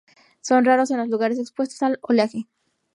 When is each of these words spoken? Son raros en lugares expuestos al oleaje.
Son 0.41 0.65
raros 0.65 0.89
en 0.89 1.07
lugares 1.11 1.37
expuestos 1.37 1.83
al 1.83 1.99
oleaje. 2.01 2.47